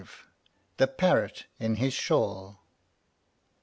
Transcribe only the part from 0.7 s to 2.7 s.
THE PARROT IN HIS SHAWL.